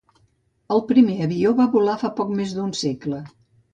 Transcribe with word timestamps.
El 0.75 0.81
primer 0.91 1.17
avió 1.27 1.53
va 1.61 1.69
volar 1.75 1.99
fa 2.05 2.13
poc 2.21 2.33
més 2.41 2.57
d'un 2.57 2.77
segle. 2.81 3.21